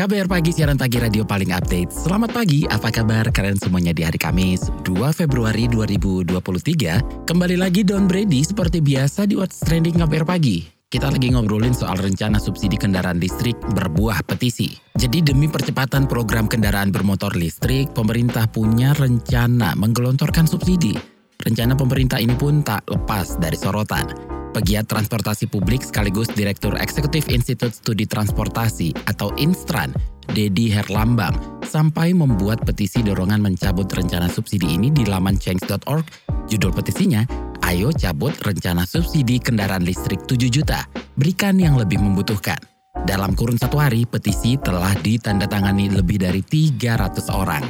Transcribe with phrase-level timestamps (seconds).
[0.00, 1.92] KBR Pagi, siaran pagi radio paling update.
[1.92, 7.28] Selamat pagi, apa kabar kalian semuanya di hari Kamis, 2 Februari 2023?
[7.28, 10.64] Kembali lagi Don Brady seperti biasa di What's Trending KBR Pagi.
[10.88, 14.72] Kita lagi ngobrolin soal rencana subsidi kendaraan listrik berbuah petisi.
[14.96, 20.96] Jadi demi percepatan program kendaraan bermotor listrik, pemerintah punya rencana menggelontorkan subsidi.
[21.44, 24.39] Rencana pemerintah ini pun tak lepas dari sorotan.
[24.50, 29.94] Pegiat transportasi publik sekaligus Direktur Eksekutif Institut Studi Transportasi atau Instran,
[30.26, 36.02] Dedi Herlambang, sampai membuat petisi dorongan mencabut rencana subsidi ini di laman change.org.
[36.50, 37.22] Judul petisinya,
[37.62, 40.82] Ayo cabut rencana subsidi kendaraan listrik 7 juta,
[41.14, 42.58] berikan yang lebih membutuhkan.
[43.06, 47.62] Dalam kurun satu hari, petisi telah ditandatangani lebih dari 300 orang.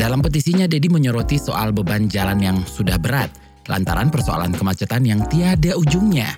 [0.00, 3.28] Dalam petisinya, Dedi menyoroti soal beban jalan yang sudah berat,
[3.68, 6.34] lantaran persoalan kemacetan yang tiada ujungnya.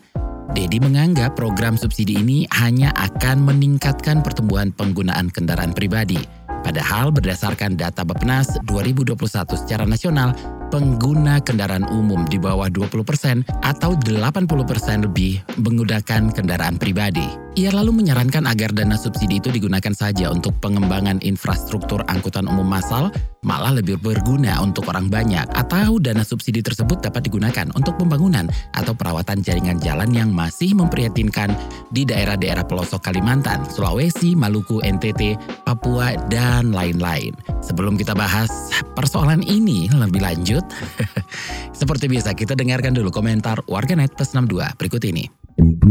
[0.50, 6.18] Dedi menganggap program subsidi ini hanya akan meningkatkan pertumbuhan penggunaan kendaraan pribadi.
[6.60, 9.16] Padahal berdasarkan data Bappenas 2021
[9.56, 10.36] secara nasional,
[10.68, 17.26] pengguna kendaraan umum di bawah 20% atau 80% lebih menggunakan kendaraan pribadi.
[17.58, 23.10] Ia lalu menyarankan agar dana subsidi itu digunakan saja untuk pengembangan infrastruktur angkutan umum massal,
[23.42, 28.46] malah lebih berguna untuk orang banyak, atau dana subsidi tersebut dapat digunakan untuk pembangunan
[28.78, 31.50] atau perawatan jaringan jalan yang masih memprihatinkan
[31.90, 35.34] di daerah-daerah pelosok Kalimantan, Sulawesi, Maluku, NTT,
[35.66, 37.34] Papua, dan lain-lain.
[37.66, 40.62] Sebelum kita bahas persoalan ini lebih lanjut,
[41.80, 45.39] seperti biasa kita dengarkan dulu komentar warganet plus 62 berikut ini.
[45.60, 45.84] Thank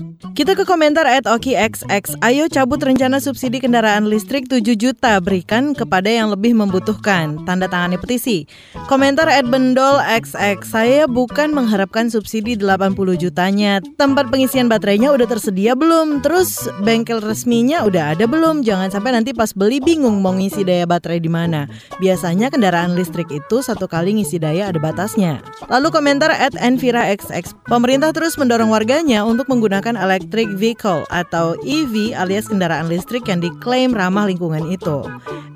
[0.00, 0.11] you.
[0.32, 2.20] Kita ke komentar at OkiXX.
[2.20, 7.40] Ayo cabut rencana subsidi kendaraan listrik 7 juta berikan kepada yang lebih membutuhkan.
[7.48, 8.44] Tanda tangani petisi.
[8.90, 10.60] Komentar at Bendol XX.
[10.66, 13.80] Saya bukan mengharapkan subsidi 80 jutanya.
[13.96, 16.20] Tempat pengisian baterainya udah tersedia belum?
[16.20, 18.60] Terus bengkel resminya udah ada belum?
[18.66, 21.70] Jangan sampai nanti pas beli bingung mau ngisi daya baterai di mana.
[22.02, 25.40] Biasanya kendaraan listrik itu satu kali ngisi daya ada batasnya.
[25.72, 27.56] Lalu komentar at Envira XX.
[27.70, 33.96] Pemerintah terus mendorong warganya untuk menggunakan electric vehicle atau EV alias kendaraan listrik yang diklaim
[33.96, 35.08] ramah lingkungan itu.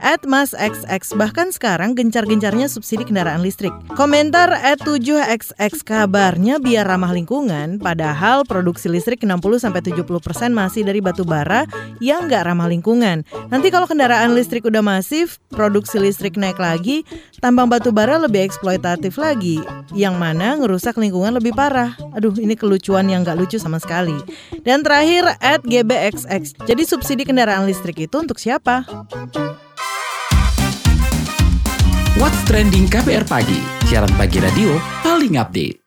[0.07, 3.75] At Mas XX bahkan sekarang gencar-gencarnya subsidi kendaraan listrik.
[3.99, 10.07] Komentar at 7XX kabarnya biar ramah lingkungan padahal produksi listrik 60-70%
[10.55, 11.67] masih dari batu bara
[11.99, 13.27] yang nggak ramah lingkungan.
[13.51, 17.03] Nanti kalau kendaraan listrik udah masif, produksi listrik naik lagi,
[17.43, 19.59] tambang batu bara lebih eksploitatif lagi.
[19.91, 21.99] Yang mana ngerusak lingkungan lebih parah.
[22.15, 24.15] Aduh ini kelucuan yang nggak lucu sama sekali.
[24.63, 26.63] Dan terakhir at GBXX.
[26.63, 28.87] Jadi subsidi kendaraan listrik itu untuk siapa?
[32.17, 33.61] What's Trending KBR Pagi,
[33.93, 34.73] siaran pagi radio
[35.05, 35.85] paling update.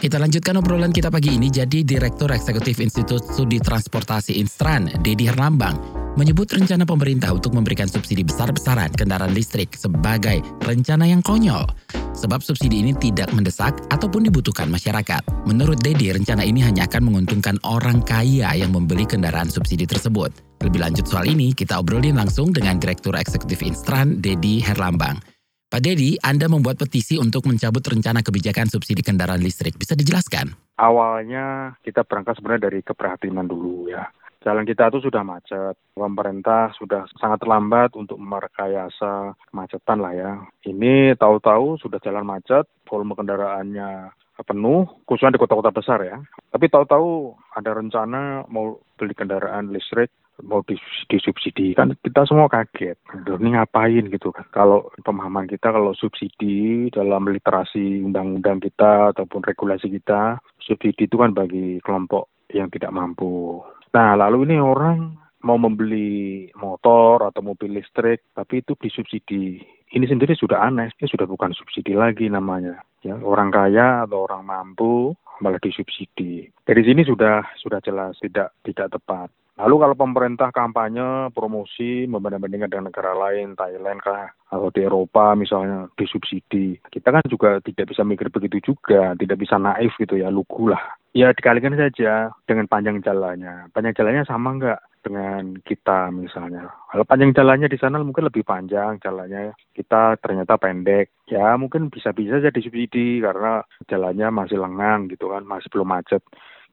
[0.00, 1.52] Kita lanjutkan obrolan kita pagi ini.
[1.52, 5.76] Jadi Direktur Eksekutif Institut Studi Transportasi Instran, Dedi Herlambang,
[6.16, 11.68] menyebut rencana pemerintah untuk memberikan subsidi besar-besaran kendaraan listrik sebagai rencana yang konyol.
[12.16, 15.44] Sebab subsidi ini tidak mendesak ataupun dibutuhkan masyarakat.
[15.44, 20.47] Menurut Dedi, rencana ini hanya akan menguntungkan orang kaya yang membeli kendaraan subsidi tersebut.
[20.58, 25.22] Lebih lanjut soal ini, kita obrolin langsung dengan Direktur Eksekutif Instran, Dedi Herlambang.
[25.70, 29.78] Pak Dedi, Anda membuat petisi untuk mencabut rencana kebijakan subsidi kendaraan listrik.
[29.78, 30.50] Bisa dijelaskan?
[30.82, 34.10] Awalnya kita berangkat sebenarnya dari keprihatinan dulu ya.
[34.42, 35.78] Jalan kita itu sudah macet.
[35.94, 40.32] Pemerintah sudah sangat terlambat untuk merekayasa kemacetan lah ya.
[40.66, 44.10] Ini tahu-tahu sudah jalan macet, volume kendaraannya
[44.42, 46.18] penuh, khususnya di kota-kota besar ya.
[46.50, 50.10] Tapi tahu-tahu ada rencana mau beli kendaraan listrik
[50.44, 50.62] mau
[51.10, 51.74] disubsidi.
[51.74, 52.98] Kan kita semua kaget.
[53.14, 54.30] Ini ngapain gitu?
[54.30, 61.16] Kan kalau pemahaman kita kalau subsidi dalam literasi undang-undang kita ataupun regulasi kita subsidi itu
[61.16, 63.62] kan bagi kelompok yang tidak mampu.
[63.94, 69.62] Nah lalu ini orang mau membeli motor atau mobil listrik tapi itu disubsidi
[69.94, 74.44] ini sendiri sudah aneh ini sudah bukan subsidi lagi namanya ya orang kaya atau orang
[74.44, 81.34] mampu malah disubsidi dari sini sudah sudah jelas tidak tidak tepat Lalu kalau pemerintah kampanye,
[81.34, 86.78] promosi, membanding-bandingkan dengan negara lain, Thailand kah, atau di Eropa misalnya disubsidi.
[86.86, 90.78] Kita kan juga tidak bisa mikir begitu juga, tidak bisa naif gitu ya, lugu lah.
[91.10, 93.74] Ya dikalikan saja dengan panjang jalannya.
[93.74, 94.78] Panjang jalannya sama nggak?
[95.00, 96.68] Dengan kita misalnya.
[96.90, 101.14] Kalau panjang jalannya di sana mungkin lebih panjang jalannya, kita ternyata pendek.
[101.30, 106.22] Ya mungkin bisa-bisa jadi subsidi karena jalannya masih lengang gitu kan, masih belum macet.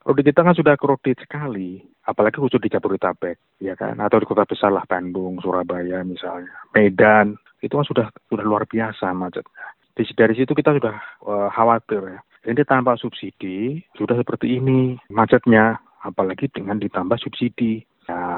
[0.06, 4.30] Kalau di kita kan sudah kredit sekali, apalagi khusus di Jabodetabek, ya kan, atau di
[4.30, 7.34] kota besar lah Bandung, Surabaya misalnya, Medan,
[7.66, 9.66] itu kan sudah sudah luar biasa macetnya.
[9.98, 10.96] Dari situ kita sudah
[11.26, 12.20] uh, khawatir ya.
[12.46, 17.82] Ini tanpa subsidi sudah seperti ini macetnya, apalagi dengan ditambah subsidi.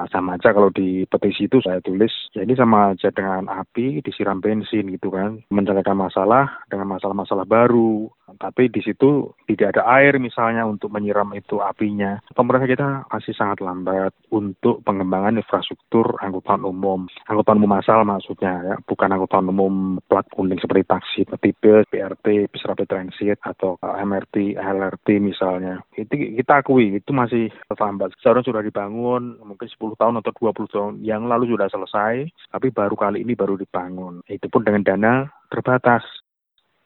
[0.07, 4.39] Sama aja kalau di petisi itu saya tulis, ya ini sama aja dengan api disiram
[4.39, 8.07] bensin gitu kan, menyelesaikan masalah dengan masalah-masalah baru.
[8.27, 12.19] Tapi di situ tidak ada air misalnya untuk menyiram itu apinya.
[12.35, 17.07] Pemerintah kita masih sangat lambat untuk pengembangan infrastruktur angkutan umum.
[17.31, 22.67] Angkutan umum masal maksudnya ya, bukan angkutan umum plat kuning seperti taksi, tipe, BRT, bis
[22.67, 25.79] rapid transit, atau MRT, LRT misalnya.
[25.95, 28.11] Itu kita akui, itu masih lambat.
[28.19, 32.95] Seharusnya sudah dibangun, mungkin 10 tahun atau 20 tahun yang lalu sudah selesai, tapi baru
[32.95, 34.21] kali ini baru dibangun.
[34.29, 35.13] Itu pun dengan dana
[35.49, 36.05] terbatas.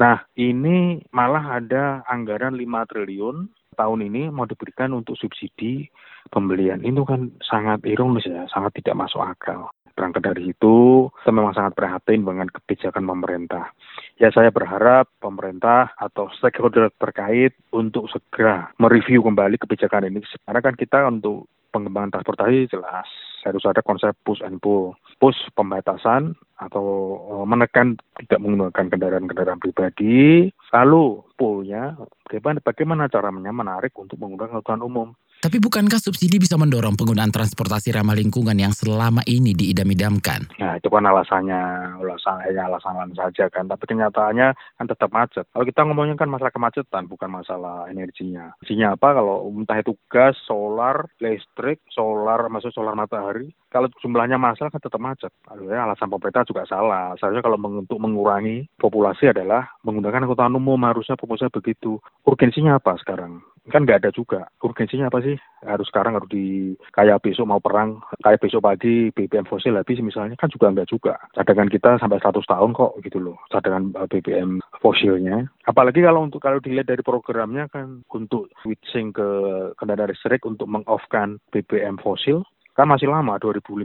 [0.01, 5.87] Nah, ini malah ada anggaran 5 triliun tahun ini mau diberikan untuk subsidi
[6.29, 6.83] pembelian.
[6.83, 9.71] Itu kan sangat ironis ya, sangat tidak masuk akal.
[9.91, 13.75] Berangkat dari itu, saya memang sangat prihatin dengan kebijakan pemerintah.
[14.15, 20.23] Ya saya berharap pemerintah atau stakeholder terkait untuk segera mereview kembali kebijakan ini.
[20.47, 23.07] Karena kan kita untuk pengembangan transportasi jelas
[23.41, 24.94] harus ada konsep push and pull.
[25.18, 26.85] Push pembatasan atau
[27.18, 30.50] eh, menekan tidak menggunakan kendaraan-kendaraan pribadi.
[30.73, 31.06] Lalu
[31.38, 35.09] pullnya bagaimana, bagaimana caranya menarik untuk menggunakan angkutan umum.
[35.41, 40.45] Tapi bukankah subsidi bisa mendorong penggunaan transportasi ramah lingkungan yang selama ini diidam-idamkan?
[40.61, 43.65] Nah itu kan alasannya, alasannya alasan saja kan.
[43.65, 45.49] Tapi kenyataannya kan tetap macet.
[45.49, 48.53] Kalau kita ngomongin kan masalah kemacetan, bukan masalah energinya.
[48.61, 49.17] Energinya apa?
[49.17, 53.49] Kalau entah itu gas, solar, listrik, solar, maksud solar matahari.
[53.73, 55.33] Kalau jumlahnya masalah kan tetap macet.
[55.49, 57.17] Akhirnya alasan pemerintah juga salah.
[57.17, 61.97] Seharusnya kalau untuk mengurangi populasi adalah menggunakan angkutan umum harusnya fokusnya begitu.
[62.29, 63.41] Urgensinya apa sekarang?
[63.69, 64.49] Kan nggak ada juga.
[64.63, 65.37] Urgensinya apa sih?
[65.61, 70.33] Harus sekarang harus di kayak besok mau perang kayak besok pagi BBM fosil habis misalnya
[70.33, 71.13] kan juga nggak juga.
[71.37, 75.45] Cadangan kita sampai 100 tahun kok gitu loh cadangan eh, BBM fosilnya.
[75.69, 79.29] Apalagi kalau untuk kalau dilihat dari programnya kan untuk switching ke
[79.77, 82.41] kendaraan listrik untuk mengoffkan BBM fosil
[82.75, 83.83] kan masih lama 2050.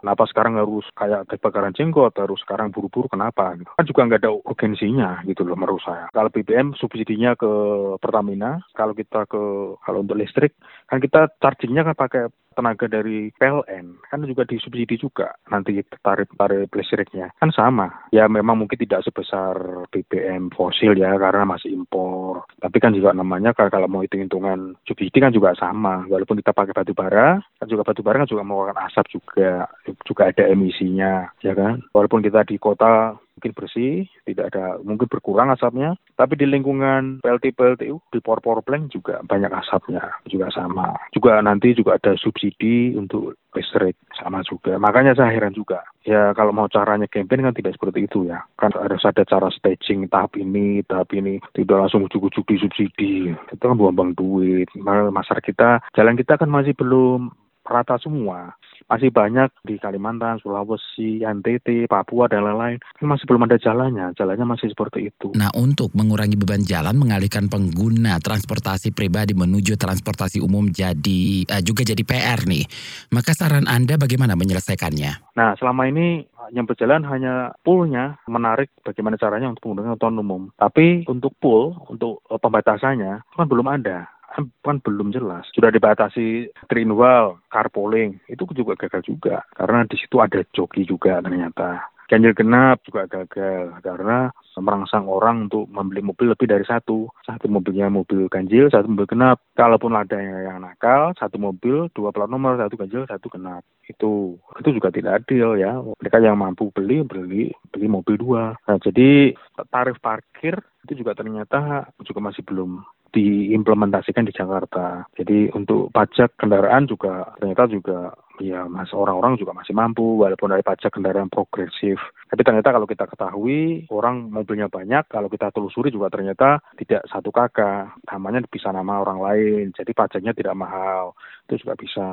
[0.00, 3.58] Kenapa sekarang harus kayak kebakaran jenggot, harus sekarang buru-buru kenapa?
[3.58, 6.06] Kan juga nggak ada urgensinya gitu loh menurut saya.
[6.14, 7.50] Kalau BBM subsidinya ke
[7.98, 9.42] Pertamina, kalau kita ke
[9.82, 10.54] kalau untuk listrik
[10.86, 12.22] kan kita chargingnya kan pakai
[12.60, 17.32] tenaga dari PLN kan juga disubsidi juga nanti tarif tarif listriknya.
[17.40, 17.88] Kan sama.
[18.12, 19.56] Ya memang mungkin tidak sebesar
[19.88, 22.44] BBM fosil ya karena masih impor.
[22.60, 26.04] Tapi kan juga namanya kalau mau hitung hitungan subsidi kan juga sama.
[26.12, 29.64] Walaupun kita pakai batu bara kan juga batu bara kan juga mengeluarkan asap juga
[30.04, 31.80] juga ada emisinya ya kan?
[31.96, 37.56] Walaupun kita di kota mungkin bersih, tidak ada mungkin berkurang asapnya, tapi di lingkungan PLT
[37.56, 40.92] PLTU di power plant juga banyak asapnya, juga sama.
[41.16, 44.76] Juga nanti juga ada subsidi untuk listrik sama juga.
[44.76, 45.80] Makanya saya heran juga.
[46.04, 48.44] Ya kalau mau caranya campaign kan tidak seperti itu ya.
[48.60, 51.40] Kan harus ada cara staging tahap ini, tahap ini.
[51.56, 53.14] Tidak langsung ujuk-ujuk di subsidi.
[53.32, 54.68] Itu kan buang-buang duit.
[54.76, 57.32] Masyarakat kita, jalan kita kan masih belum
[57.70, 58.58] rata semua
[58.90, 62.82] masih banyak di Kalimantan, Sulawesi, NTT, Papua dan lain-lain.
[62.98, 65.30] Masih belum ada jalannya, jalannya masih seperti itu.
[65.38, 71.86] Nah, untuk mengurangi beban jalan, mengalihkan pengguna transportasi pribadi menuju transportasi umum jadi uh, juga
[71.86, 72.66] jadi PR nih.
[73.14, 75.38] Maka saran Anda bagaimana menyelesaikannya?
[75.38, 80.50] Nah, selama ini yang berjalan hanya poolnya menarik bagaimana caranya untuk menggunakan umum.
[80.58, 85.44] Tapi untuk pool, untuk eh, pembatasannya kan belum ada kan, kan belum jelas.
[85.50, 89.42] Sudah dibatasi trinwal, carpooling, itu juga gagal juga.
[89.52, 91.90] Karena di situ ada joki juga ternyata.
[92.10, 97.06] Ganjil genap juga gagal karena merangsang orang untuk membeli mobil lebih dari satu.
[97.22, 99.38] Satu mobilnya mobil ganjil, satu mobil genap.
[99.54, 103.62] Kalaupun ada yang nakal, satu mobil, dua plat nomor, satu ganjil, satu genap.
[103.86, 105.78] Itu itu juga tidak adil ya.
[106.02, 108.58] Mereka yang mampu beli, beli beli mobil dua.
[108.66, 109.30] Nah, jadi
[109.70, 110.58] tarif parkir
[110.90, 115.06] itu juga ternyata juga masih belum diimplementasikan di Jakarta.
[115.18, 117.98] Jadi untuk pajak kendaraan juga ternyata juga
[118.40, 122.00] ya mas orang-orang juga masih mampu walaupun dari pajak kendaraan progresif.
[122.26, 127.28] Tapi ternyata kalau kita ketahui orang mobilnya banyak, kalau kita telusuri juga ternyata tidak satu
[127.30, 129.64] kakak, namanya bisa nama orang lain.
[129.76, 131.12] Jadi pajaknya tidak mahal.
[131.46, 132.06] Itu juga bisa.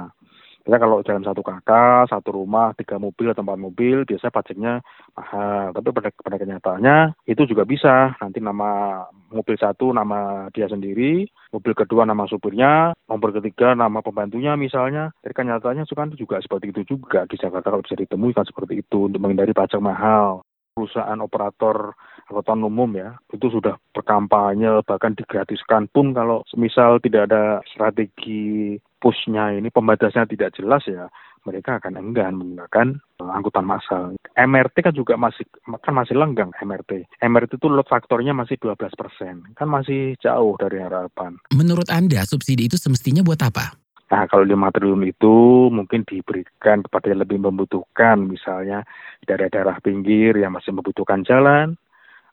[0.68, 4.74] Ya kalau dalam satu kakak, satu rumah, tiga mobil atau empat mobil, biasanya pajaknya
[5.16, 5.72] mahal.
[5.72, 8.12] Tapi pada, pada kenyataannya itu juga bisa.
[8.20, 9.00] Nanti nama
[9.32, 11.24] mobil satu nama dia sendiri,
[11.56, 15.16] mobil kedua nama supirnya, nomor ketiga nama pembantunya misalnya.
[15.24, 19.08] Jadi kenyataannya kan juga seperti itu juga di Jakarta kalau bisa ditemui kan seperti itu
[19.08, 20.44] untuk menghindari pajak mahal
[20.78, 21.98] perusahaan operator
[22.28, 29.56] angkutan umum ya itu sudah berkampanye bahkan digratiskan pun kalau misal tidak ada strategi pushnya
[29.56, 31.08] ini pembatasnya tidak jelas ya
[31.48, 34.12] mereka akan enggan menggunakan uh, angkutan massal.
[34.36, 37.08] MRT kan juga masih kan masih lenggang MRT.
[37.24, 41.40] MRT itu load faktornya masih 12 persen, kan masih jauh dari harapan.
[41.56, 43.80] Menurut Anda subsidi itu semestinya buat apa?
[44.08, 48.88] Nah, kalau lima triliun itu mungkin diberikan kepada yang lebih membutuhkan, misalnya
[49.28, 51.76] daerah-daerah pinggir yang masih membutuhkan jalan,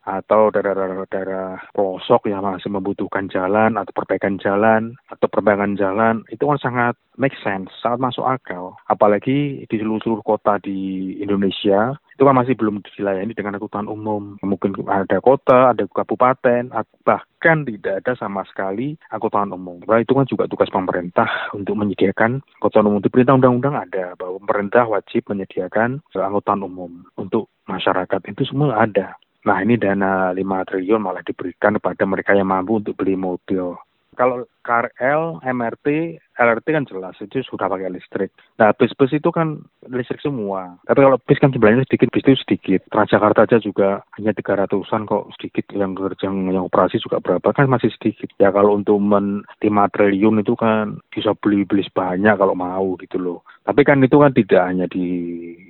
[0.04, 6.60] atau daerah-daerah pelosok yang masih membutuhkan jalan atau perbaikan jalan atau perbaikan jalan itu kan
[6.60, 8.76] sangat make sense, sangat masuk akal.
[8.86, 14.38] Apalagi di seluruh kota di Indonesia itu kan masih belum dilayani dengan angkutan umum.
[14.38, 16.70] Mungkin ada kota, ada kabupaten,
[17.02, 19.82] bahkan tidak ada sama sekali angkutan umum.
[19.82, 23.02] Nah, itu kan juga tugas pemerintah untuk menyediakan angkutan umum.
[23.02, 28.20] Di perintah undang-undang ada bahwa pemerintah wajib menyediakan angkutan umum untuk masyarakat.
[28.30, 29.18] Itu semua ada.
[29.44, 33.76] Nah ini dana 5 triliun malah diberikan kepada mereka yang mampu untuk beli mobil.
[34.16, 38.30] Kalau KRL, MRT, LRT kan jelas itu sudah pakai listrik.
[38.58, 40.78] Nah bis-bis itu kan listrik semua.
[40.86, 42.80] Tapi kalau bis kan jumlahnya sedikit, bis itu sedikit.
[42.90, 45.70] Transjakarta aja juga hanya 300-an kok sedikit.
[45.74, 48.30] Yang kerja yang, operasi juga berapa kan masih sedikit.
[48.40, 53.40] Ya kalau untuk men 5 triliun itu kan bisa beli-beli banyak kalau mau gitu loh.
[53.64, 55.08] Tapi kan itu kan tidak hanya di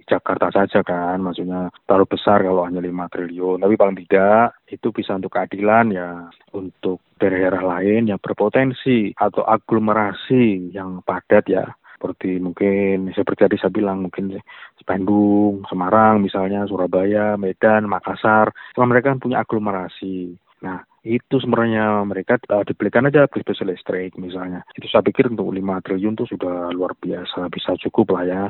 [0.04, 3.62] Jakarta saja kan, maksudnya terlalu besar kalau hanya 5 triliun.
[3.62, 10.53] Tapi paling tidak itu bisa untuk keadilan ya, untuk daerah-daerah lain yang berpotensi atau aglomerasi
[10.72, 11.64] yang padat ya
[12.04, 14.36] seperti mungkin seperti tadi saya bilang mungkin
[14.84, 20.36] Bandung, Semarang misalnya, Surabaya, Medan, Makassar, Cuma mereka kan punya aglomerasi.
[20.60, 24.64] Nah, itu sebenarnya mereka uh, dibelikan aja bis bis listrik misalnya.
[24.76, 28.42] Itu saya pikir untuk 5 triliun itu sudah luar biasa, bisa cukup lah ya.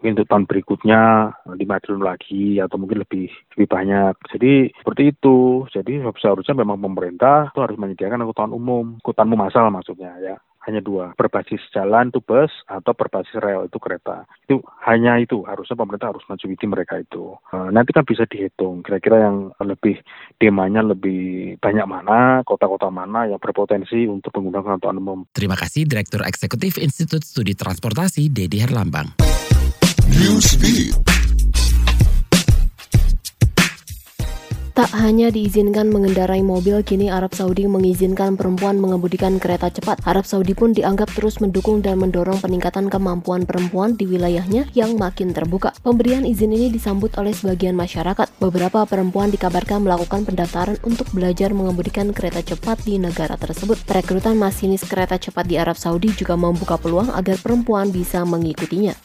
[0.00, 1.00] Mungkin untuk tahun berikutnya
[1.48, 4.14] 5 triliun lagi atau mungkin lebih lebih banyak.
[4.36, 5.68] Jadi seperti itu.
[5.72, 10.80] Jadi seharusnya memang pemerintah itu harus menyediakan angkutan umum, angkutan umum masal maksudnya ya hanya
[10.84, 14.28] dua berbasis jalan itu bus atau berbasis rel itu kereta.
[14.44, 17.36] Itu hanya itu harusnya pemerintah harus mencuiti mereka itu.
[17.52, 20.00] Uh, nanti kan bisa dihitung kira-kira yang lebih
[20.36, 25.18] demandnya lebih banyak mana kota-kota mana yang berpotensi untuk menggunakan angkutan umum.
[25.32, 29.16] Terima kasih Direktur Eksekutif Institut Studi Transportasi Dedi Herlambang.
[30.10, 31.29] Newsbeat
[34.80, 40.00] Tak hanya diizinkan mengendarai mobil, kini Arab Saudi mengizinkan perempuan mengemudikan kereta cepat.
[40.08, 45.36] Arab Saudi pun dianggap terus mendukung dan mendorong peningkatan kemampuan perempuan di wilayahnya yang makin
[45.36, 45.76] terbuka.
[45.84, 48.40] Pemberian izin ini disambut oleh sebagian masyarakat.
[48.40, 53.84] Beberapa perempuan dikabarkan melakukan pendaftaran untuk belajar mengemudikan kereta cepat di negara tersebut.
[53.84, 58.96] Perekrutan masinis kereta cepat di Arab Saudi juga membuka peluang agar perempuan bisa mengikutinya.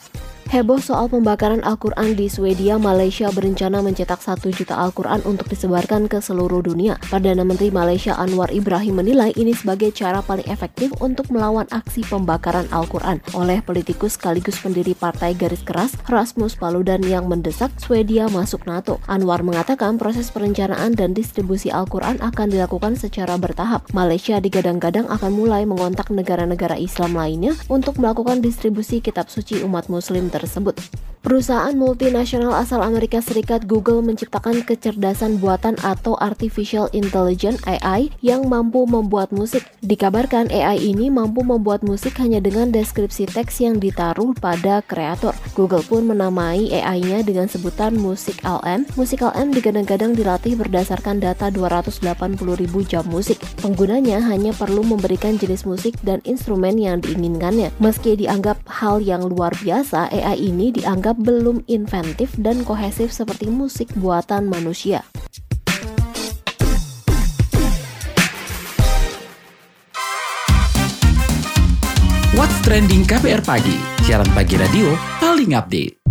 [0.45, 6.21] Heboh soal pembakaran Al-Quran di Swedia, Malaysia berencana mencetak 1 juta Al-Quran untuk disebarkan ke
[6.21, 7.01] seluruh dunia.
[7.09, 12.69] Perdana Menteri Malaysia Anwar Ibrahim menilai ini sebagai cara paling efektif untuk melawan aksi pembakaran
[12.69, 19.01] Al-Quran oleh politikus sekaligus pendiri Partai Garis Keras Rasmus Paludan yang mendesak Swedia masuk NATO.
[19.09, 23.89] Anwar mengatakan proses perencanaan dan distribusi Al-Quran akan dilakukan secara bertahap.
[23.97, 30.34] Malaysia digadang-gadang akan mulai mengontak negara-negara Islam lainnya untuk melakukan distribusi kitab suci umat muslim
[30.35, 30.75] tersebut.
[31.25, 38.85] Perusahaan multinasional asal Amerika Serikat Google menciptakan kecerdasan buatan atau artificial intelligence AI yang mampu
[38.85, 39.65] membuat musik.
[39.81, 45.33] Dikabarkan AI ini mampu membuat musik hanya dengan deskripsi teks yang ditaruh pada kreator.
[45.57, 48.85] Google pun menamai AI-nya dengan sebutan Musik LM.
[48.93, 52.05] Musik LM digadang-gadang dilatih berdasarkan data 280.000
[52.85, 53.41] jam musik.
[53.65, 57.73] Penggunanya hanya perlu memberikan jenis musik dan instrumen yang diinginkannya.
[57.81, 63.93] Meski dianggap hal yang luar biasa, AI ini dianggap belum inventif dan kohesif seperti musik
[63.93, 65.05] buatan manusia.
[72.33, 76.04] What's Trending KPR Pagi, siaran pagi radio paling update.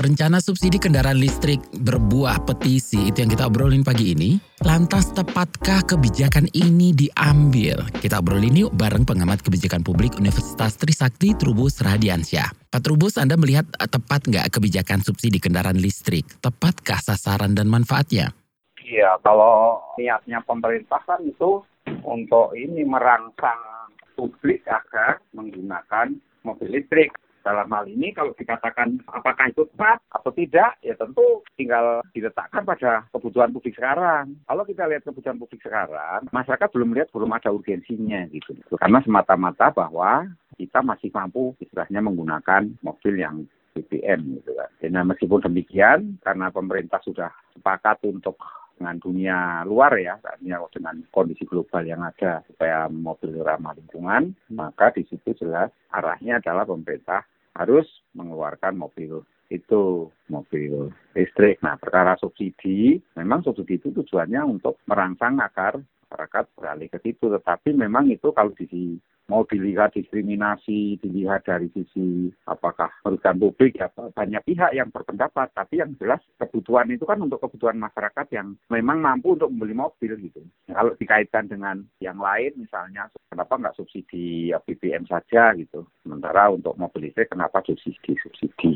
[0.00, 4.40] Rencana subsidi kendaraan listrik berbuah petisi itu yang kita obrolin pagi ini.
[4.64, 7.84] Lantas tepatkah kebijakan ini diambil?
[8.00, 12.72] Kita obrolin yuk bareng pengamat kebijakan publik Universitas Trisakti Trubus Radiansyah.
[12.72, 16.24] Pak Trubus, Anda melihat eh, tepat nggak kebijakan subsidi kendaraan listrik?
[16.40, 18.32] Tepatkah sasaran dan manfaatnya?
[18.80, 21.60] Iya, kalau niatnya pemerintah kan itu
[22.08, 27.12] untuk ini merangsang publik agar menggunakan mobil listrik.
[27.40, 33.08] Dalam hal ini kalau dikatakan apakah itu tepat atau tidak, ya tentu tinggal diletakkan pada
[33.16, 34.36] kebutuhan publik sekarang.
[34.44, 38.56] Kalau kita lihat kebutuhan publik sekarang, masyarakat belum lihat belum ada urgensinya gitu.
[38.76, 40.28] Karena semata-mata bahwa
[40.60, 44.70] kita masih mampu istilahnya menggunakan mobil yang BBM gitu kan.
[44.82, 48.36] Dan meskipun demikian, karena pemerintah sudah sepakat untuk
[48.80, 54.96] dengan dunia luar ya, artinya dengan kondisi global yang ada supaya mobil ramah lingkungan, maka
[54.96, 57.28] di situ jelas arahnya adalah pemerintah
[57.60, 57.84] harus
[58.16, 59.20] mengeluarkan mobil
[59.52, 61.60] itu mobil listrik.
[61.60, 65.76] Nah, perkara subsidi, memang subsidi itu tujuannya untuk merangsang agar
[66.08, 67.28] masyarakat beralih ke situ.
[67.28, 68.96] Tetapi memang itu kalau di
[69.30, 75.54] mau dilihat diskriminasi, dilihat dari sisi apakah merugikan publik, ya banyak pihak yang berpendapat.
[75.54, 80.18] Tapi yang jelas kebutuhan itu kan untuk kebutuhan masyarakat yang memang mampu untuk membeli mobil
[80.18, 80.42] gitu.
[80.66, 85.86] Kalau dikaitkan dengan yang lain misalnya, kenapa nggak subsidi BBM saja gitu.
[86.02, 88.74] Sementara untuk mobil listrik kenapa subsidi-subsidi.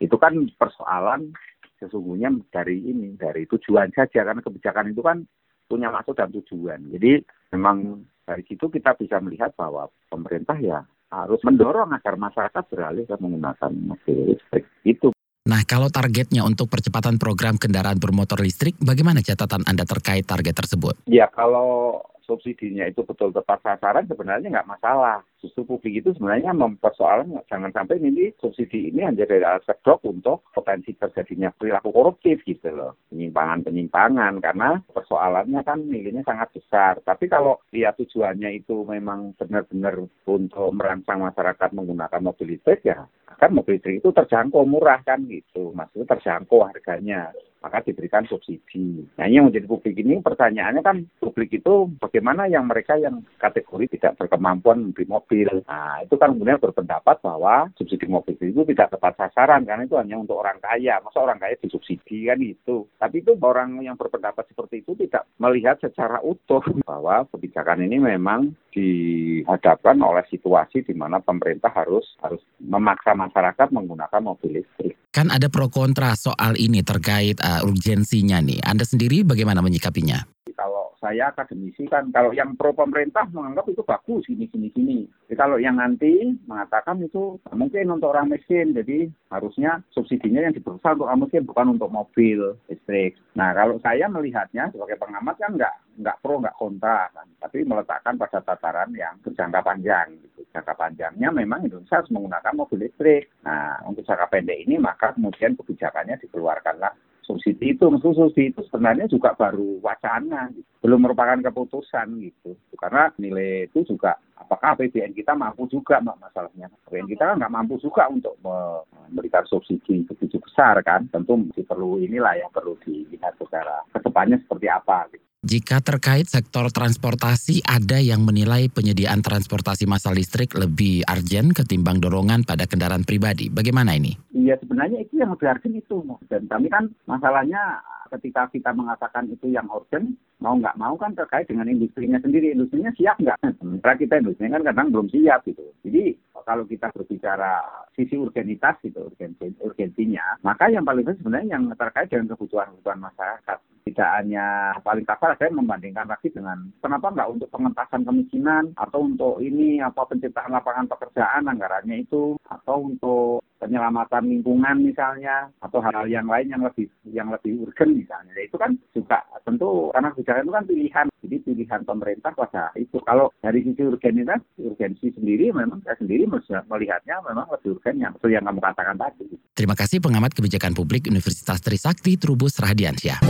[0.00, 1.36] Itu kan persoalan
[1.76, 4.24] sesungguhnya dari ini, dari tujuan saja.
[4.24, 5.20] Karena kebijakan itu kan
[5.68, 6.88] punya maksud dan tujuan.
[6.96, 7.20] Jadi
[7.52, 10.82] memang dari situ kita bisa melihat bahwa pemerintah ya
[11.12, 14.64] harus mendorong agar masyarakat beralih ke menggunakan mobil listrik.
[14.82, 20.54] Itu Nah, kalau targetnya untuk percepatan program kendaraan bermotor listrik, bagaimana catatan Anda terkait target
[20.54, 21.02] tersebut?
[21.10, 25.20] Ya, kalau subsidinya itu betul tepat sasaran sebenarnya nggak masalah.
[25.42, 30.46] Justru publik itu sebenarnya mempersoalkan jangan sampai ini subsidi ini hanya dari alat kedok untuk
[30.54, 32.94] potensi terjadinya perilaku koruptif gitu loh.
[33.10, 37.02] Penyimpangan-penyimpangan karena persoalannya kan nilainya sangat besar.
[37.02, 43.02] Tapi kalau lihat tujuannya itu memang benar-benar untuk merangsang masyarakat menggunakan mobil listrik ya
[43.42, 45.74] kan mobil listrik itu terjangkau murah kan gitu.
[45.74, 49.06] Maksudnya terjangkau harganya maka diberikan subsidi.
[49.16, 53.96] Nah ini yang menjadi publik ini pertanyaannya kan publik itu bagaimana yang mereka yang kategori
[53.98, 55.48] tidak berkemampuan membeli mobil.
[55.64, 60.18] Nah itu kan kemudian berpendapat bahwa subsidi mobil itu tidak tepat sasaran karena itu hanya
[60.18, 60.98] untuk orang kaya.
[61.00, 62.84] Masa orang kaya disubsidi kan itu.
[62.98, 68.50] Tapi itu orang yang berpendapat seperti itu tidak melihat secara utuh bahwa kebijakan ini memang
[68.72, 74.96] dihadapkan oleh situasi di mana pemerintah harus harus memaksa masyarakat menggunakan mobil listrik.
[75.12, 78.64] Kan ada pro kontra soal ini terkait uh, urgensinya nih.
[78.64, 80.24] Anda sendiri bagaimana menyikapinya?
[80.56, 84.98] Kalau saya akademisi kan, kalau yang pro pemerintah menganggap itu bagus, ini, sini, sini.
[85.26, 90.94] Jadi kalau yang nanti mengatakan itu mungkin untuk orang miskin, jadi harusnya subsidinya yang diberusaha
[90.94, 93.18] untuk orang miskin, bukan untuk mobil listrik.
[93.34, 98.14] Nah kalau saya melihatnya sebagai pengamat kan nggak nggak pro nggak kontra kan, tapi meletakkan
[98.14, 100.06] pada tataran yang berjangka panjang.
[100.22, 100.46] Gitu.
[100.52, 103.32] Jangka panjangnya memang Indonesia harus menggunakan mobil listrik.
[103.42, 109.06] Nah untuk jangka pendek ini maka kemudian kebijakannya dikeluarkanlah subsidi itu, meskipun subsidi itu sebenarnya
[109.08, 110.66] juga baru wacana, gitu.
[110.82, 112.58] belum merupakan keputusan gitu.
[112.76, 116.68] Karena nilai itu juga apakah APBN kita mampu juga mbak masalahnya.
[116.86, 121.06] APBN kita kan nggak mampu juga untuk memberikan subsidi begitu besar kan.
[121.08, 125.08] Tentu masih perlu inilah yang perlu dilihat secara ke depannya seperti apa.
[125.08, 125.31] Gitu.
[125.42, 132.46] Jika terkait sektor transportasi, ada yang menilai penyediaan transportasi massal listrik lebih arjen ketimbang dorongan
[132.46, 133.50] pada kendaraan pribadi.
[133.50, 134.14] Bagaimana ini?
[134.30, 135.98] Iya sebenarnya itu yang lebih arjen itu.
[136.30, 137.82] Dan kami kan masalahnya
[138.14, 142.50] ketika kita mengatakan itu yang urgent, mau nggak mau kan terkait dengan industrinya sendiri.
[142.50, 143.38] Industrinya siap nggak?
[143.62, 145.62] Sementara kita industrinya kan kadang belum siap gitu.
[145.86, 147.62] Jadi kalau kita berbicara
[147.94, 153.58] sisi urgenitas gitu, urgensi, urgensinya, maka yang paling penting sebenarnya yang terkait dengan kebutuhan-kebutuhan masyarakat
[153.82, 159.42] tidak hanya paling kasar saya membandingkan lagi dengan kenapa nggak untuk pengentasan kemiskinan atau untuk
[159.42, 166.26] ini apa penciptaan lapangan pekerjaan anggarannya itu atau untuk penyelamatan lingkungan misalnya atau hal-hal yang
[166.26, 168.34] lain yang lebih yang lebih urgen misalnya.
[168.34, 171.06] Ya, itu kan juga tentu karena kebijakan itu kan pilihan.
[171.22, 172.98] Jadi pilihan pemerintah pada itu.
[173.06, 176.26] Kalau dari sisi urgenitas urgensi sendiri memang saya sendiri
[176.66, 179.26] melihatnya memang lebih urgen yang seperti yang kamu katakan tadi.
[179.54, 183.22] Terima kasih pengamat kebijakan publik Universitas Trisakti Trubus Rahadiansyah.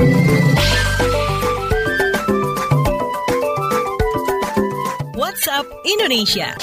[5.13, 6.55] WhatsApp Indonesia.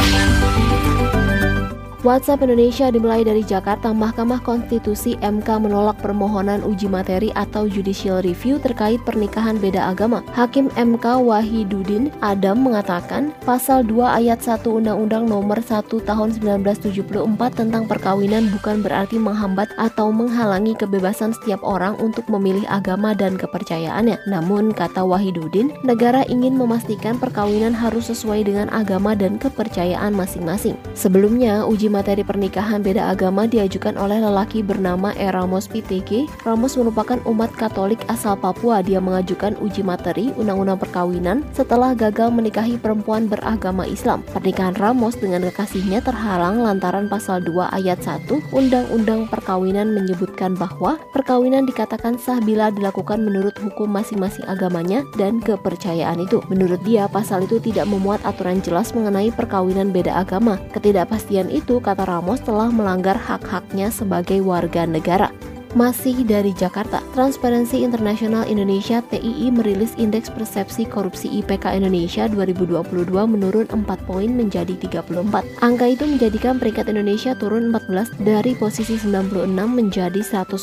[1.99, 8.55] WhatsApp Indonesia dimulai dari Jakarta, Mahkamah Konstitusi MK menolak permohonan uji materi atau judicial review
[8.55, 10.23] terkait pernikahan beda agama.
[10.31, 17.83] Hakim MK Wahidudin Adam mengatakan, pasal 2 ayat 1 Undang-Undang Nomor 1 Tahun 1974 tentang
[17.83, 24.23] perkawinan bukan berarti menghambat atau menghalangi kebebasan setiap orang untuk memilih agama dan kepercayaannya.
[24.23, 30.79] Namun, kata Wahidudin, negara ingin memastikan perkawinan harus sesuai dengan agama dan kepercayaan masing-masing.
[30.95, 35.33] Sebelumnya, uji Materi pernikahan beda agama diajukan oleh lelaki bernama E.
[35.33, 36.29] Ramos PTG.
[36.45, 38.85] Ramos merupakan umat Katolik asal Papua.
[38.85, 44.21] Dia mengajukan uji materi undang-undang perkawinan setelah gagal menikahi perempuan beragama Islam.
[44.29, 51.65] Pernikahan Ramos dengan kekasihnya terhalang lantaran pasal 2 ayat 1 Undang-Undang Perkawinan menyebutkan bahwa perkawinan
[51.65, 56.37] dikatakan sah bila dilakukan menurut hukum masing-masing agamanya dan kepercayaan itu.
[56.53, 60.61] Menurut dia, pasal itu tidak memuat aturan jelas mengenai perkawinan beda agama.
[60.75, 65.33] Ketidakpastian itu, kata Ramos, telah melanggar hak-haknya sebagai warga negara.
[65.77, 72.89] Masih dari Jakarta, Transparency International Indonesia TII merilis Indeks Persepsi Korupsi IPK Indonesia 2022
[73.29, 75.61] menurun 4 poin menjadi 34.
[75.61, 80.57] Angka itu menjadikan peringkat Indonesia turun 14 dari posisi 96 menjadi 110.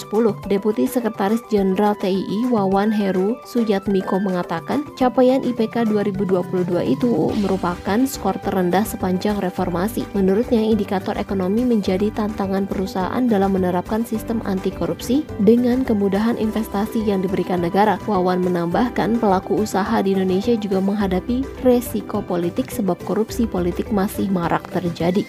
[0.50, 8.82] Deputi Sekretaris Jenderal TII Wawan Heru Suyatmiko mengatakan, capaian IPK 2022 itu merupakan skor terendah
[8.82, 10.02] sepanjang reformasi.
[10.18, 17.04] Menurutnya, indikator ekonomi menjadi tantangan perusahaan dalam menerapkan sistem anti korupsi korupsi dengan kemudahan investasi
[17.04, 18.00] yang diberikan negara.
[18.08, 24.64] Wawan menambahkan pelaku usaha di Indonesia juga menghadapi resiko politik sebab korupsi politik masih marak
[24.72, 25.28] terjadi.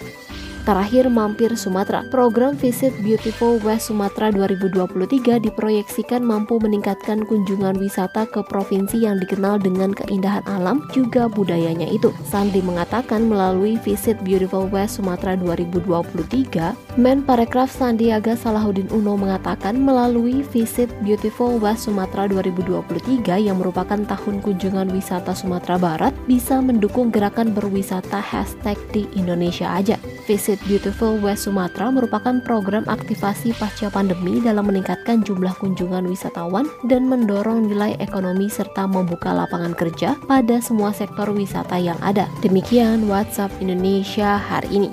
[0.68, 2.04] Terakhir mampir Sumatera.
[2.12, 9.56] Program Visit Beautiful West Sumatera 2023 diproyeksikan mampu meningkatkan kunjungan wisata ke provinsi yang dikenal
[9.64, 12.12] dengan keindahan alam juga budayanya itu.
[12.20, 20.44] Sandi mengatakan melalui Visit Beautiful West Sumatera 2023, Men Parekraf Sandiaga Salahuddin Uno mengatakan melalui
[20.52, 27.56] Visit Beautiful West Sumatera 2023 yang merupakan tahun kunjungan wisata Sumatera Barat bisa mendukung gerakan
[27.56, 29.96] berwisata hashtag di Indonesia aja.
[30.28, 37.06] Visit Beautiful West Sumatra merupakan program aktivasi pasca pandemi dalam meningkatkan jumlah kunjungan wisatawan dan
[37.06, 42.26] mendorong nilai ekonomi serta membuka lapangan kerja pada semua sektor wisata yang ada.
[42.42, 44.90] Demikian WhatsApp Indonesia hari ini.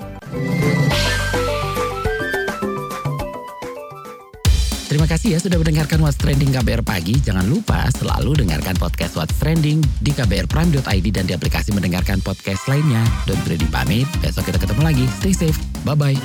[4.96, 7.20] Terima kasih ya sudah mendengarkan What's Trending KBR Pagi.
[7.20, 13.04] Jangan lupa selalu dengarkan podcast What's Trending di kbrprime.id dan di aplikasi mendengarkan podcast lainnya.
[13.28, 15.04] Don't ready pamit, besok kita ketemu lagi.
[15.20, 16.16] Stay safe, bye-bye.